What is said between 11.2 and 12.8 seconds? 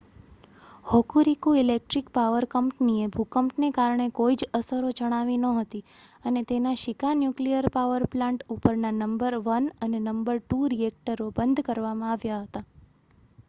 બંધ કરવામાં આવ્યા હતા